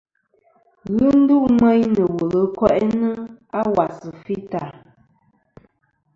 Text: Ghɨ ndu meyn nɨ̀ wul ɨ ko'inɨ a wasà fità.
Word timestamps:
Ghɨ 0.95 1.07
ndu 1.19 1.35
meyn 1.59 1.83
nɨ̀ 1.95 2.07
wul 2.15 2.33
ɨ 2.43 2.43
ko'inɨ 2.57 3.09
a 3.57 3.61
wasà 3.75 4.09
fità. 4.23 4.61